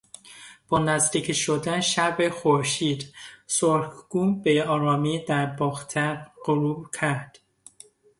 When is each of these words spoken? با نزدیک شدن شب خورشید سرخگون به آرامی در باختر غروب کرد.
با 0.69 0.79
نزدیک 0.79 1.33
شدن 1.33 1.81
شب 1.81 2.29
خورشید 2.29 3.13
سرخگون 3.47 4.41
به 4.41 4.63
آرامی 4.67 5.25
در 5.27 5.45
باختر 5.45 6.31
غروب 6.45 6.87
کرد. 6.93 7.37